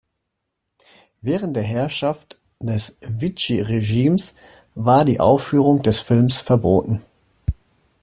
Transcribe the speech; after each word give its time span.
Während 1.21 1.55
der 1.55 1.61
Herrschaft 1.63 2.39
des 2.59 2.97
Vichy-Regimes 3.01 4.33
war 4.73 5.05
die 5.05 5.19
Aufführung 5.19 5.83
des 5.83 5.99
Films 5.99 6.39
verboten. 6.41 7.03